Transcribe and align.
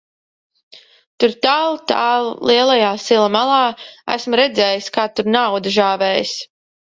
Tur 1.23 1.33
tālu, 1.47 1.75
tālu 1.91 2.31
lielajā 2.51 2.89
sila 3.05 3.27
malā, 3.37 3.59
esmu 4.15 4.39
redzējis, 4.41 4.89
kā 4.97 5.05
tur 5.19 5.31
nauda 5.37 5.75
žāvējas. 5.79 6.35